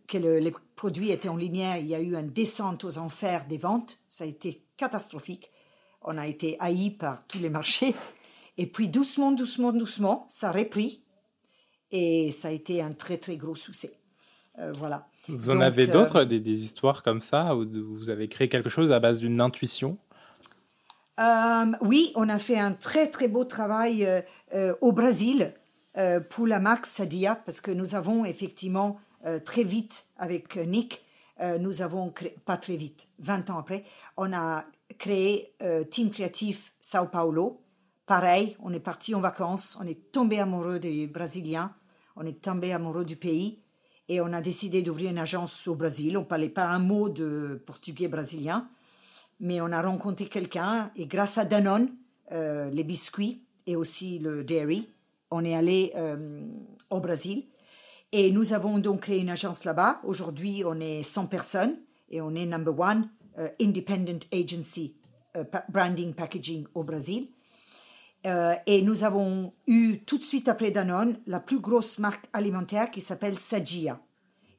[0.07, 3.47] que le, les produits étaient en ligne, il y a eu une descente aux enfers
[3.47, 4.03] des ventes.
[4.07, 5.49] Ça a été catastrophique.
[6.01, 7.95] On a été haïs par tous les marchés.
[8.61, 11.01] Et puis doucement, doucement, doucement, ça a repris.
[11.89, 13.91] Et ça a été un très, très gros succès.
[14.59, 15.07] Euh, voilà.
[15.27, 18.49] Vous en Donc, avez euh, d'autres, des, des histoires comme ça, où vous avez créé
[18.49, 19.97] quelque chose à base d'une intuition?
[21.19, 24.07] Euh, oui, on a fait un très très beau travail
[24.81, 25.53] au Brésil
[26.29, 28.99] pour la marque Sadia parce que nous avons effectivement
[29.43, 31.03] très vite avec Nick,
[31.59, 33.83] nous avons créé, pas très vite, 20 ans après,
[34.17, 34.65] on a
[34.97, 35.53] créé
[35.91, 37.60] Team Créatif Sao Paulo.
[38.11, 41.73] Pareil, on est parti en vacances, on est tombé amoureux des Brésiliens,
[42.17, 43.59] on est tombé amoureux du pays
[44.09, 46.17] et on a décidé d'ouvrir une agence au Brésil.
[46.17, 48.67] On parlait pas un mot de portugais brésilien
[49.39, 51.89] mais on a rencontré quelqu'un et grâce à Danone,
[52.33, 54.89] euh, les biscuits et aussi le dairy,
[55.29, 56.45] on est allé euh,
[56.89, 57.45] au Brésil
[58.11, 60.01] et nous avons donc créé une agence là-bas.
[60.03, 61.77] Aujourd'hui, on est 100 personnes
[62.09, 64.97] et on est number one euh, independent agency
[65.69, 67.29] branding packaging au Brésil.
[68.25, 72.91] Euh, et nous avons eu tout de suite après Danone la plus grosse marque alimentaire
[72.91, 73.99] qui s'appelle Sagia.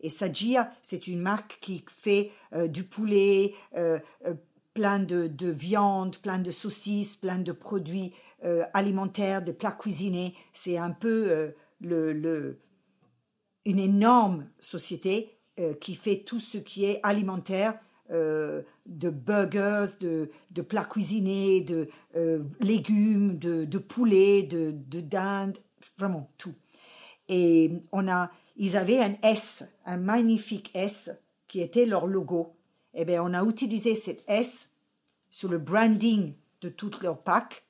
[0.00, 4.00] Et Sagia, c'est une marque qui fait euh, du poulet, euh,
[4.74, 8.14] plein de, de viande, plein de saucisses, plein de produits
[8.72, 10.34] alimentaires, de plats cuisinés.
[10.52, 15.38] C'est un peu une énorme société
[15.80, 17.78] qui fait tout ce qui est alimentaire,
[18.12, 25.00] euh, de burgers, de, de plats cuisinés, de euh, légumes, de, de poulet, de, de
[25.00, 25.56] dinde,
[25.98, 26.54] vraiment tout.
[27.28, 31.10] Et on a, ils avaient un S, un magnifique S
[31.48, 32.54] qui était leur logo.
[32.94, 34.74] Eh bien, on a utilisé cet S
[35.30, 37.64] sur le branding de toutes leurs packs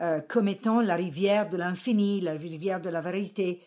[0.00, 3.62] euh, comme étant la rivière de l'infini, la rivière de la vérité.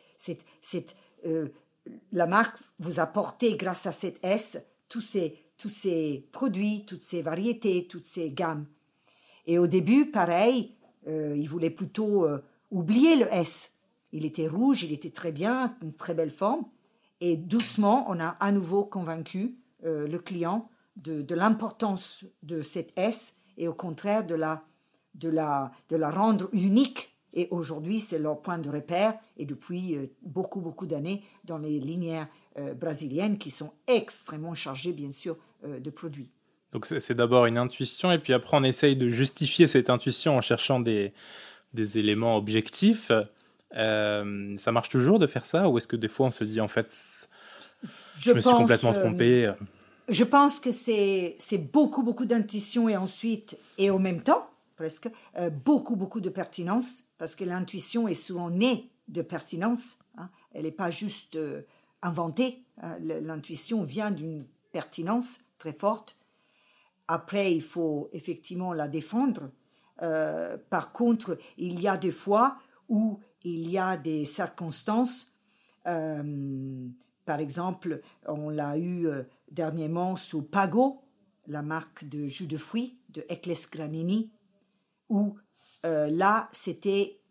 [2.11, 7.01] La marque vous a porté, grâce à cette S, tous ces, tous ces produits, toutes
[7.01, 8.65] ces variétés, toutes ces gammes.
[9.45, 10.75] Et au début, pareil,
[11.07, 13.75] euh, il voulait plutôt euh, oublier le S.
[14.11, 16.65] Il était rouge, il était très bien, une très belle forme.
[17.19, 23.39] Et doucement, on a à nouveau convaincu euh, le client de, l'importance de cette S
[23.57, 24.63] et au contraire de la,
[25.15, 27.15] de la, rendre unique.
[27.33, 31.79] Et aujourd'hui, c'est leur point de repère et depuis euh, beaucoup, beaucoup d'années dans les
[32.57, 36.29] euh, brésiliennes qui sont extrêmement chargées, bien sûr, de produits.
[36.71, 40.41] Donc c'est d'abord une intuition, et puis après on essaye de justifier cette intuition en
[40.41, 41.13] cherchant des,
[41.73, 43.11] des éléments objectifs.
[43.75, 46.59] Euh, ça marche toujours de faire ça, ou est-ce que des fois on se dit
[46.59, 47.27] en fait
[48.17, 49.53] je, me suis complètement euh, trompé
[50.07, 51.37] je pense que c'est
[51.73, 57.03] beaucoup, beaucoup d'intuition et ensuite, et au même temps, presque, euh, beaucoup, beaucoup de pertinence,
[57.17, 59.99] parce que l'intuition est souvent née de pertinence.
[60.17, 60.29] hein.
[60.53, 61.63] Elle n'est pas juste euh,
[62.01, 62.63] inventée.
[62.81, 62.97] hein.
[63.01, 66.17] L'intuition vient d'une pertinence très forte.
[67.07, 69.51] Après, il faut effectivement la défendre.
[70.01, 72.57] Euh, par contre, il y a des fois
[72.89, 75.33] où il y a des circonstances.
[75.87, 76.87] euh,
[77.25, 81.01] par exemple, on l'a eu euh, dernièrement sous Pago,
[81.45, 84.31] la marque de jus de fruits de Eccles Granini,
[85.09, 85.37] où
[85.83, 87.21] là, c'était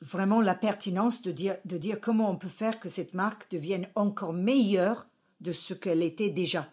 [0.00, 5.06] vraiment la pertinence de dire comment on peut faire que cette marque devienne encore meilleure
[5.42, 6.70] de ce qu'elle était déjà.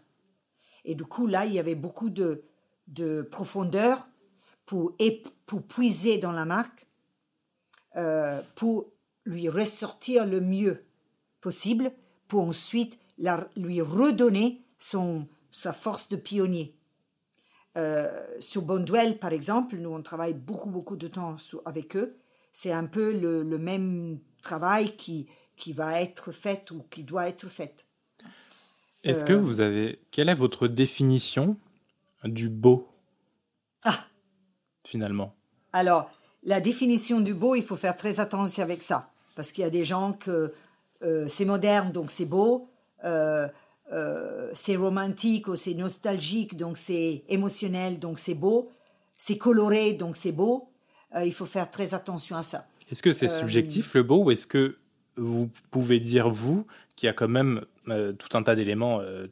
[0.86, 2.44] Et du coup, là, il y avait beaucoup de,
[2.88, 4.08] de profondeur
[4.66, 4.96] pour,
[5.46, 6.88] pour puiser dans la marque,
[7.96, 8.92] euh, pour
[9.26, 10.86] lui ressortir le mieux
[11.42, 11.92] possible,
[12.28, 16.76] pour ensuite la- lui redonner son, sa force de pionnier.
[17.78, 22.18] Euh, sur Bonduel, par exemple, nous on travaille beaucoup, beaucoup de temps avec eux.
[22.52, 27.28] C'est un peu le, le même travail qui, qui va être fait ou qui doit
[27.28, 27.86] être fait.
[29.04, 29.38] Est-ce que Euh.
[29.40, 30.00] vous avez.
[30.12, 31.58] Quelle est votre définition
[32.26, 32.88] du beau
[33.84, 34.00] Ah,
[34.86, 35.34] finalement?
[35.74, 36.10] Alors,
[36.44, 39.12] la définition du beau, il faut faire très attention avec ça.
[39.36, 40.54] Parce qu'il y a des gens que
[41.04, 42.68] euh, c'est moderne, donc c'est beau.
[43.06, 43.48] euh,
[44.54, 48.70] c'est romantique ou c'est nostalgique, donc c'est émotionnel, donc c'est beau.
[49.18, 50.70] C'est coloré, donc c'est beau.
[51.24, 52.68] Il faut faire très attention à ça.
[52.92, 54.78] Est-ce que c'est subjectif le beau ou est-ce que
[55.16, 57.66] vous pouvez dire, vous, qu'il y a quand même
[58.18, 59.28] tout un tas d'éléments euh,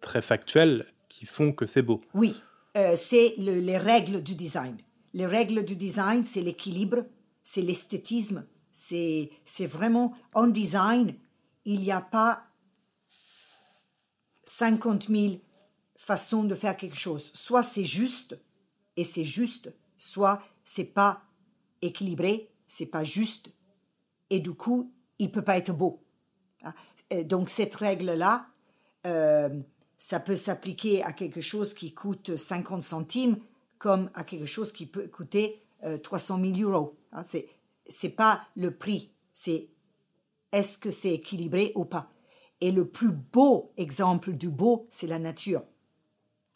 [0.00, 2.34] très factuels qui font que c'est beau Oui,
[2.76, 4.76] euh, c'est le- les règles du design.
[5.12, 7.04] Les règles du design, c'est l'équilibre,
[7.42, 11.14] c'est l'esthétisme, c'est c'est vraiment en design,
[11.64, 12.44] il n'y a pas
[14.44, 15.34] 50 000
[15.96, 17.30] façons de faire quelque chose.
[17.34, 18.38] Soit c'est juste
[18.96, 21.22] et c'est juste, soit c'est pas
[21.82, 23.50] équilibré, c'est pas juste
[24.30, 26.02] et du coup, il peut pas être beau.
[27.12, 28.46] Euh, Donc cette règle-là,
[29.06, 29.48] euh,
[29.96, 33.38] ça peut s'appliquer à quelque chose qui coûte 50 centimes
[33.78, 36.96] comme à quelque chose qui peut coûter euh, 300 000 euros.
[37.12, 37.22] Hein.
[37.86, 39.68] C'est pas le prix, c'est
[40.52, 42.10] est-ce que c'est équilibré ou pas.
[42.60, 45.62] Et le plus beau exemple du beau, c'est la nature.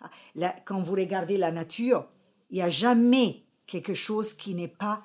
[0.01, 0.11] Ah,
[0.65, 2.09] quand vous regardez la nature,
[2.51, 5.05] il n'y a jamais quelque chose qui n'est pas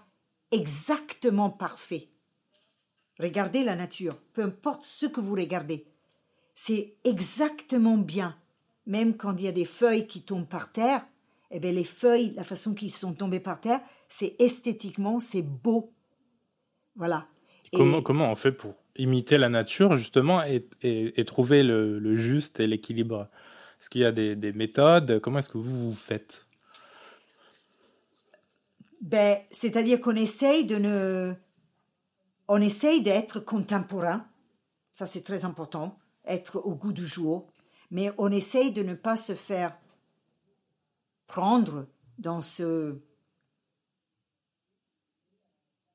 [0.52, 2.10] exactement parfait.
[3.20, 5.86] Regardez la nature, peu importe ce que vous regardez,
[6.56, 8.36] c'est exactement bien.
[8.86, 11.06] Même quand il y a des feuilles qui tombent par terre,
[11.52, 15.92] eh bien les feuilles, la façon qu'ils sont tombées par terre, c'est esthétiquement, c'est beau.
[16.96, 17.28] Voilà.
[17.72, 22.00] Et- comment, comment on fait pour imiter la nature, justement, et, et- et trouver le,
[22.00, 23.28] le juste et l'équilibre?
[23.80, 25.20] Est-ce qu'il y a des, des méthodes?
[25.22, 26.46] Comment est-ce que vous vous faites?
[29.02, 31.34] Ben, c'est-à-dire qu'on essaye de ne,
[32.50, 34.28] on essaye d'être contemporain.
[34.92, 35.98] Ça, c'est très important.
[36.26, 37.54] Être au goût du jour.
[37.92, 39.78] Mais on essaye de ne pas se faire
[41.28, 43.00] prendre dans ce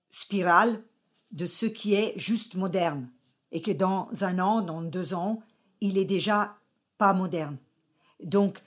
[0.09, 0.83] spirale
[1.33, 3.11] de ce qui est juste moderne.
[3.51, 5.43] Et que dans un an, dans deux ans,
[5.81, 6.57] il est déjà
[6.99, 7.59] pas moderne.
[8.23, 8.63] Donc,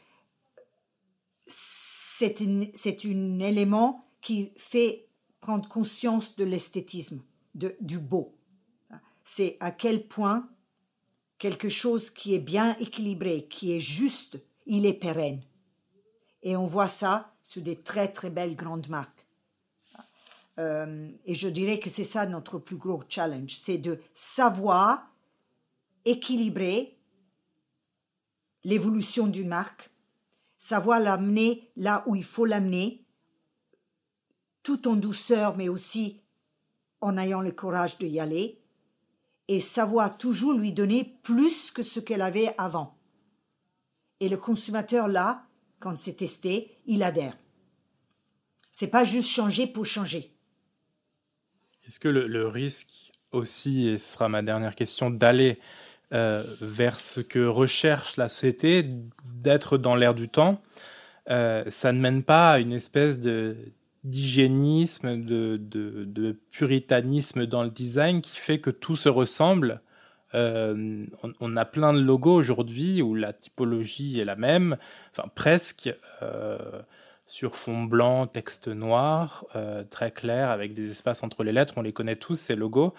[1.47, 5.07] c'est un c'est un élément qui fait
[5.39, 7.23] prendre conscience de l'esthétisme,
[7.81, 8.35] du beau.
[9.23, 10.49] C'est à quel point
[11.37, 15.41] quelque chose qui est bien équilibré, qui est juste, il est pérenne.
[16.43, 19.25] Et on voit ça sur des très très belles grandes marques.
[20.59, 25.13] Euh, et je dirais que c'est ça notre plus gros challenge, c'est de savoir
[26.05, 26.97] équilibrer
[28.63, 29.91] l'évolution d'une marque,
[30.57, 33.05] savoir l'amener là où il faut l'amener,
[34.63, 36.21] tout en douceur, mais aussi
[37.01, 38.59] en ayant le courage de y aller,
[39.47, 42.97] et savoir toujours lui donner plus que ce qu'elle avait avant.
[44.19, 45.45] Et le consommateur, là,
[45.79, 47.37] quand c'est testé, il adhère.
[48.71, 50.33] C'est pas juste changer pour changer.
[51.87, 55.59] Est-ce que le, le risque aussi, et ce sera ma dernière question, d'aller
[56.13, 58.85] euh, vers ce que recherche la société,
[59.25, 60.61] d'être dans l'air du temps,
[61.29, 63.57] euh, ça ne mène pas à une espèce de
[64.07, 69.81] d'hygiénisme, de, puritanisme dans le design qui fait que tout se ressemble.
[70.35, 71.05] Euh,
[71.39, 74.77] on, a plein de logos aujourd'hui où la typologie est la même,
[75.11, 75.89] enfin presque,
[76.21, 76.57] euh,
[77.25, 81.75] sur fond blanc, texte noir, euh, très clair, avec des espaces entre les lettres.
[81.77, 82.93] On les connaît tous, ces logos.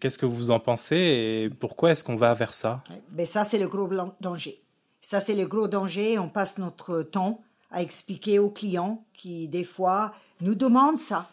[0.00, 2.82] Qu'est-ce que vous en pensez et pourquoi est-ce qu'on va vers ça?
[3.12, 3.88] Mais ça, c'est le gros
[4.20, 4.62] danger.
[5.02, 6.18] Ça, c'est le gros danger.
[6.18, 11.30] On passe notre temps à expliquer aux clients qui, des fois, nous demandent ça.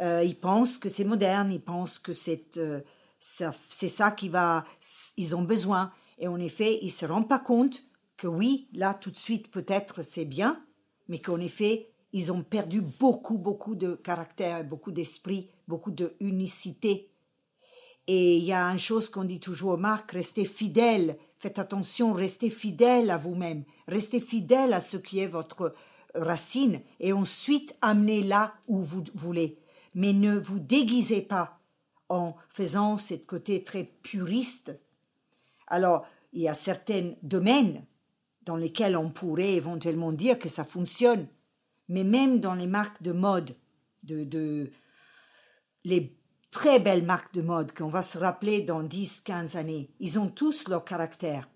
[0.00, 2.80] Euh, ils pensent que c'est moderne, ils pensent que c'est euh,
[3.18, 4.64] ça, ça qui va,
[5.16, 5.92] ils ont besoin.
[6.18, 7.82] Et en effet, ils se rendent pas compte
[8.16, 10.62] que oui, là, tout de suite, peut-être c'est bien,
[11.08, 17.11] mais qu'en effet, ils ont perdu beaucoup, beaucoup de caractère, beaucoup d'esprit, beaucoup de unicité.
[18.06, 22.12] Et il y a une chose qu'on dit toujours aux marques, restez fidèles, faites attention,
[22.12, 25.74] restez fidèles à vous-même, restez fidèles à ce qui est votre
[26.14, 29.58] racine, et ensuite amenez là où vous voulez.
[29.94, 31.60] Mais ne vous déguisez pas
[32.08, 34.78] en faisant ce côté très puriste.
[35.66, 37.84] Alors, il y a certains domaines
[38.42, 41.28] dans lesquels on pourrait éventuellement dire que ça fonctionne,
[41.88, 43.54] mais même dans les marques de mode,
[44.02, 44.70] de, de
[45.84, 46.16] les
[46.52, 50.28] très belles marques de mode qu'on va se rappeler dans 10, 15 années, ils ont
[50.28, 51.48] tous leur caractère.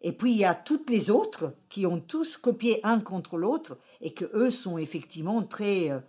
[0.00, 3.78] Et puis il y a toutes les autres qui ont tous copié un contre l'autre
[4.00, 6.00] et que eux sont effectivement très euh,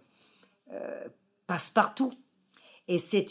[0.72, 1.08] euh,
[1.46, 2.12] passe-partout.
[2.88, 3.28] Et c'est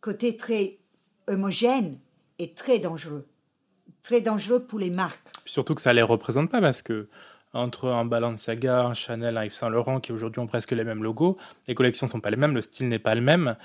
[0.00, 0.78] côté très
[1.26, 1.98] homogène
[2.38, 3.26] et très dangereux.
[4.04, 5.28] Très dangereux pour les marques.
[5.44, 7.08] Surtout que ça ne les représente pas parce que
[7.52, 11.02] entre un Balenciaga, un Chanel, un Yves Saint Laurent qui aujourd'hui ont presque les mêmes
[11.02, 13.56] logos, les collections sont pas les mêmes, le style n'est pas le même.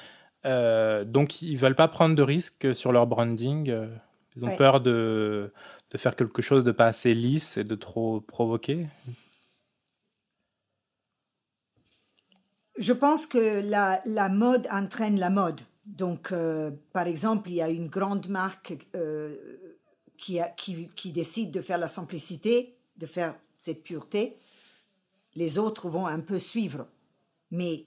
[0.46, 3.70] Euh, donc ils veulent pas prendre de risques sur leur branding.
[3.70, 3.88] Euh,
[4.36, 5.54] ils ont peur de,
[5.92, 8.88] de faire quelque chose de pas assez lisse et de trop provoquer.
[12.78, 15.62] Je pense que la, la mode entraîne la mode.
[15.86, 18.74] Donc, euh, par exemple, il y a une grande marque
[20.18, 24.38] qui, a, qui, qui décide de faire la simplicité, de faire cette pureté,
[25.36, 26.88] les autres vont un peu suivre.
[27.52, 27.86] Mais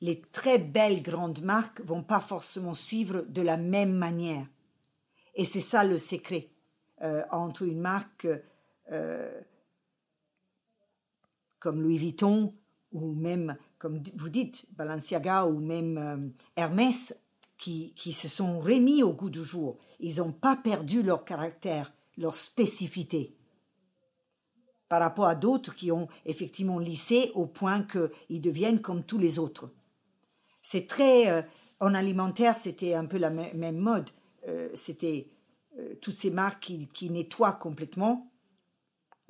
[0.00, 4.46] les très belles grandes marques vont pas forcément suivre de la même manière.
[5.34, 6.50] Et c'est ça le secret
[7.02, 8.26] euh, entre une marque
[8.90, 9.40] euh,
[11.58, 12.54] comme Louis Vuitton
[12.92, 17.20] ou même, comme vous dites, Balenciaga ou même euh, Hermès,
[17.56, 19.78] qui, qui se sont remis au goût du jour.
[19.98, 23.34] Ils n'ont pas perdu leur caractère, leur spécificité
[24.88, 29.38] par rapport à d'autres qui ont effectivement lissé au point qu'ils deviennent comme tous les
[29.38, 29.70] autres.
[30.70, 31.30] C'est très...
[31.30, 31.40] Euh,
[31.80, 34.10] en alimentaire, c'était un peu la même mode.
[34.48, 35.30] Euh, c'était
[35.78, 38.30] euh, toutes ces marques qui, nettoient complètement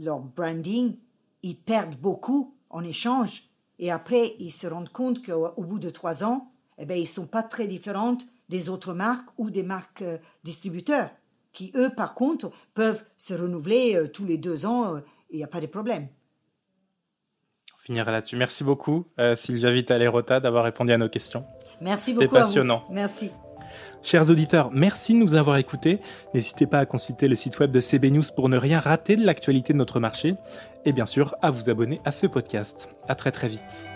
[0.01, 0.97] leur branding,
[1.45, 6.25] ils perdent beaucoup en échange et après ils se rendent compte qu'au bout de trois
[6.25, 10.05] ans, eh ben, ils ne sont pas très différentes des autres marques ou des marques
[10.43, 11.11] distributeurs
[11.53, 15.61] qui, eux, par contre, peuvent se renouveler tous les deux ans il n'y a pas
[15.61, 16.09] de problème.
[17.89, 18.37] Là-dessus.
[18.37, 21.45] Merci beaucoup, euh, Sylvia Vitale-Rota, d'avoir répondu à nos questions.
[21.81, 22.25] Merci beaucoup.
[22.25, 22.85] C'était passionnant.
[22.91, 23.31] Merci.
[24.03, 25.99] Chers auditeurs, merci de nous avoir écoutés.
[26.33, 29.25] N'hésitez pas à consulter le site web de CB News pour ne rien rater de
[29.25, 30.35] l'actualité de notre marché
[30.85, 32.91] et bien sûr à vous abonner à ce podcast.
[33.09, 33.87] À très très vite.